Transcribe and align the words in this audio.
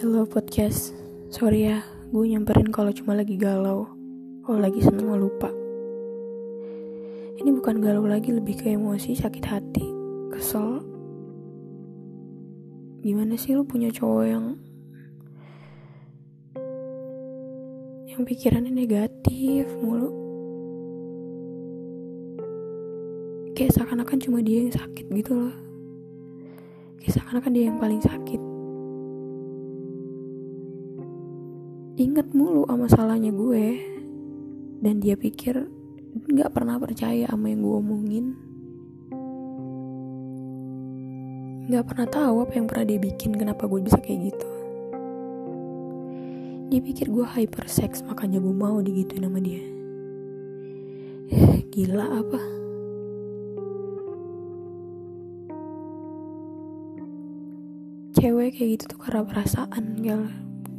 Hello 0.00 0.24
podcast, 0.24 0.96
sorry 1.28 1.68
ya, 1.68 1.84
gue 2.08 2.24
nyamperin 2.24 2.72
kalau 2.72 2.88
cuma 2.88 3.12
lagi 3.12 3.36
galau, 3.36 3.84
kalau 4.48 4.56
lagi 4.56 4.80
seneng 4.80 5.12
mau 5.12 5.20
lupa. 5.20 5.52
Ini 7.36 7.52
bukan 7.52 7.84
galau 7.84 8.08
lagi, 8.08 8.32
lebih 8.32 8.64
ke 8.64 8.72
emosi, 8.80 9.12
sakit 9.12 9.44
hati, 9.44 9.84
kesel. 10.32 10.80
Gimana 13.04 13.36
sih 13.36 13.52
lu 13.52 13.60
punya 13.68 13.92
cowok 13.92 14.24
yang 14.24 14.56
yang 18.08 18.24
pikirannya 18.24 18.72
negatif 18.72 19.68
mulu? 19.84 20.08
Kayak 23.52 23.76
seakan-akan 23.76 24.16
cuma 24.16 24.40
dia 24.40 24.64
yang 24.64 24.72
sakit 24.72 25.12
gitu 25.12 25.36
loh. 25.36 25.56
Kayak 27.04 27.20
seakan-akan 27.20 27.52
dia 27.52 27.68
yang 27.68 27.76
paling 27.76 28.00
sakit. 28.00 28.49
Inget 32.00 32.32
mulu 32.32 32.64
sama 32.64 32.88
salahnya 32.88 33.28
gue. 33.28 33.76
Dan 34.80 35.04
dia 35.04 35.20
pikir 35.20 35.68
nggak 36.32 36.56
pernah 36.56 36.80
percaya 36.80 37.28
sama 37.28 37.52
yang 37.52 37.60
gue 37.60 37.76
omongin. 37.76 38.26
Nggak 41.68 41.84
pernah 41.92 42.08
tahu 42.08 42.34
apa 42.48 42.52
yang 42.56 42.66
pernah 42.66 42.86
dia 42.88 42.98
bikin 42.98 43.36
kenapa 43.36 43.68
gue 43.68 43.84
bisa 43.84 44.00
kayak 44.00 44.32
gitu. 44.32 44.48
Dia 46.72 46.80
pikir 46.80 47.12
gue 47.12 47.26
hyper 47.28 47.68
sex 47.68 48.00
makanya 48.00 48.40
gue 48.40 48.54
mau 48.56 48.80
digituin 48.80 49.28
sama 49.28 49.38
dia. 49.44 49.60
Gila 51.76 52.06
apa? 52.08 52.40
Cewek 58.16 58.56
kayak 58.56 58.68
gitu 58.80 58.84
tuh 58.96 58.98
karena 59.04 59.22
perasaan 59.28 59.84
gal. 60.00 60.24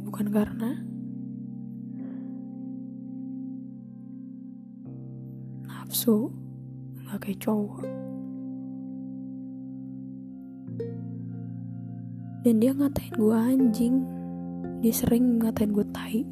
Bukan 0.04 0.28
karena 0.28 0.91
nafsu 5.92 6.32
nggak 7.04 7.20
kayak 7.20 7.40
cowok. 7.44 7.84
Dan 12.48 12.64
dia 12.64 12.72
ngatain 12.72 13.12
gue 13.12 13.36
anjing. 13.36 13.96
Dia 14.80 14.94
sering 14.96 15.44
ngatain 15.44 15.68
gue 15.68 15.84
tai. 15.92 16.24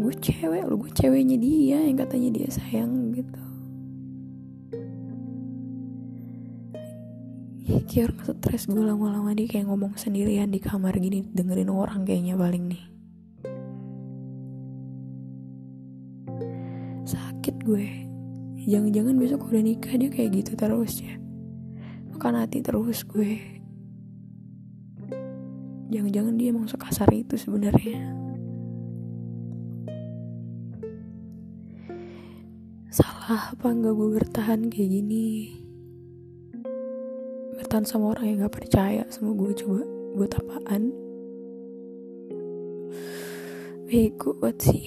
Gue 0.00 0.16
cewek 0.24 0.64
lo 0.64 0.80
gue 0.80 0.88
ceweknya 0.88 1.36
dia 1.36 1.84
yang 1.84 2.00
katanya 2.00 2.32
dia 2.32 2.48
sayang 2.48 3.12
gitu. 3.12 3.44
Ya 7.68 7.84
kayak 7.84 8.08
orang 8.08 8.20
stres 8.24 8.64
gue 8.72 8.80
lama-lama 8.80 9.36
dia 9.36 9.52
kayak 9.52 9.68
ngomong 9.68 10.00
sendirian 10.00 10.48
di 10.48 10.64
kamar 10.64 10.96
gini 10.96 11.28
dengerin 11.28 11.68
orang 11.68 12.08
kayaknya 12.08 12.40
paling 12.40 12.72
nih. 12.72 12.82
Sakit 17.04 17.68
gue 17.68 18.09
jangan-jangan 18.68 19.16
besok 19.16 19.48
udah 19.48 19.62
nikah 19.64 19.94
dia 19.96 20.10
kayak 20.12 20.30
gitu 20.44 20.52
terus 20.52 21.00
ya. 21.00 21.16
Makan 22.12 22.44
hati 22.44 22.60
terus 22.60 23.06
gue. 23.08 23.40
Jangan-jangan 25.90 26.34
dia 26.36 26.52
emang 26.52 26.68
sekasar 26.68 27.08
itu 27.10 27.34
sebenarnya. 27.40 27.98
Salah 32.92 33.54
apa 33.54 33.66
enggak 33.70 33.94
gue 33.96 34.08
bertahan 34.20 34.60
kayak 34.68 34.90
gini? 34.92 35.56
Bertahan 37.56 37.86
sama 37.86 38.12
orang 38.12 38.26
yang 38.28 38.38
gak 38.44 38.54
percaya 38.60 39.02
sama 39.08 39.32
gue 39.32 39.50
coba 39.56 39.82
buat 40.18 40.32
apaan? 40.36 40.90
Bego 43.90 44.38
buat 44.38 44.54
sih 44.62 44.86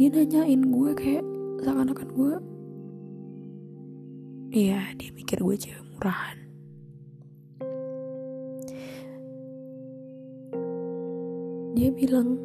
dia 0.00 0.08
nanyain 0.08 0.64
gue 0.64 0.90
kayak 0.96 1.24
seakan-akan 1.60 2.08
gue 2.16 2.34
iya 4.56 4.96
dia 4.96 5.12
mikir 5.12 5.44
gue 5.44 5.56
cewek 5.60 5.84
murahan. 5.92 6.40
Dia 11.76 11.92
bilang 11.92 12.40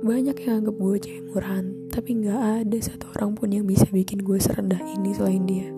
banyak 0.00 0.32
yang 0.48 0.64
anggap 0.64 0.80
gue 0.80 0.96
cewek 0.96 1.24
murahan 1.28 1.76
tapi 1.92 2.24
nggak 2.24 2.40
ada 2.64 2.78
satu 2.80 3.12
orang 3.12 3.36
pun 3.36 3.52
yang 3.52 3.68
bisa 3.68 3.84
bikin 3.92 4.24
gue 4.24 4.40
serendah 4.40 4.80
ini 4.80 5.12
selain 5.12 5.44
dia. 5.44 5.68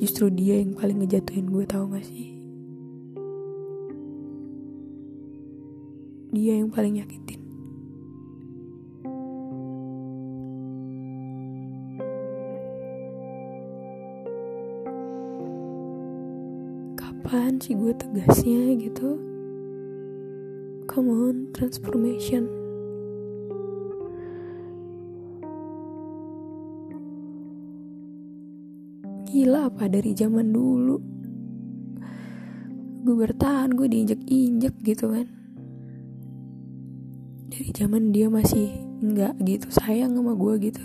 Justru 0.00 0.32
dia 0.32 0.64
yang 0.64 0.72
paling 0.72 1.04
ngejatuhin 1.04 1.52
gue 1.52 1.64
tau 1.68 1.84
gak 1.92 2.08
sih? 2.08 2.40
Dia 6.32 6.56
yang 6.56 6.72
paling 6.72 7.04
nyakitin 7.04 7.47
kapan 17.08 17.56
sih 17.56 17.72
gue 17.72 17.96
tegasnya 17.96 18.76
gitu? 18.76 19.16
Come 20.84 21.08
on 21.08 21.36
transformation. 21.56 22.44
Gila 29.24 29.72
apa 29.72 29.88
dari 29.88 30.12
zaman 30.12 30.52
dulu? 30.52 31.00
Gue 33.08 33.16
bertahan 33.24 33.72
gue 33.72 33.88
diinjek-injek 33.88 34.76
gitu 34.84 35.08
kan. 35.08 35.32
Dari 37.48 37.72
zaman 37.72 38.12
dia 38.12 38.28
masih 38.28 38.68
nggak 39.00 39.40
gitu 39.48 39.72
sayang 39.72 40.12
sama 40.12 40.36
gue 40.36 40.54
gitu. 40.60 40.84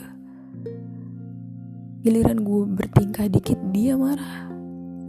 Giliran 2.08 2.48
gue 2.48 2.64
bertingkah 2.80 3.28
dikit 3.28 3.60
dia 3.76 4.00
marah 4.00 4.53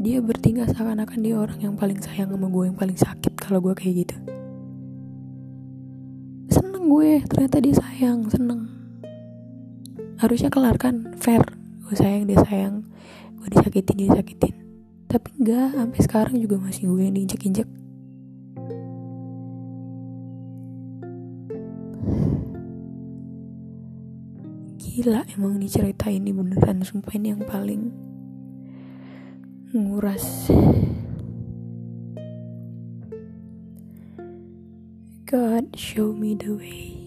dia 0.04 0.20
bertingkah 0.20 0.68
seakan-akan 0.68 1.18
dia 1.24 1.34
orang 1.40 1.56
yang 1.64 1.74
paling 1.80 1.96
sayang 2.04 2.28
sama 2.28 2.52
gue 2.52 2.64
yang 2.68 2.76
paling 2.76 2.98
sakit 3.00 3.32
kalau 3.40 3.64
gue 3.64 3.72
kayak 3.72 4.04
gitu. 4.04 4.16
Seneng 6.52 6.92
gue 6.92 7.24
ternyata 7.24 7.56
dia 7.64 7.74
sayang 7.80 8.28
seneng. 8.28 8.68
Harusnya 10.20 10.52
kelar 10.52 10.76
kan? 10.76 11.16
Fair. 11.16 11.40
Gue 11.88 11.96
sayang 11.96 12.28
dia 12.28 12.36
sayang. 12.44 12.84
Gue 13.40 13.48
disakitin 13.48 13.96
dia 13.96 14.12
sakitin 14.12 14.64
tapi 15.14 15.30
enggak 15.38 15.78
sampai 15.78 16.00
sekarang 16.02 16.36
juga 16.42 16.58
masih 16.58 16.90
gue 16.90 17.06
yang 17.06 17.14
diinjek-injek. 17.14 17.68
Gila 24.82 25.22
emang 25.38 25.62
nih 25.62 25.70
cerita 25.70 26.10
ini 26.10 26.34
beneran. 26.34 26.82
Sumpah 26.82 27.14
ini 27.14 27.30
yang 27.30 27.46
paling 27.46 27.94
nguras 29.74 30.46
God 35.26 35.74
show 35.74 36.12
me 36.12 36.36
the 36.38 36.54
way 36.54 37.03